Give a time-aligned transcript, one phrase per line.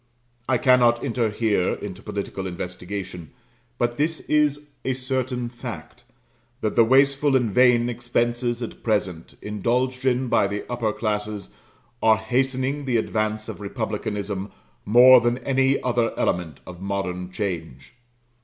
[0.49, 3.29] I cannot enter here into political investigation;
[3.77, 6.05] but this is a certain fact,
[6.61, 11.53] that the wasteful and vain expenses at present indulged in by the upper classes
[12.01, 14.51] are hastening the advance of republicanism
[14.85, 17.93] more than any other element of modern change.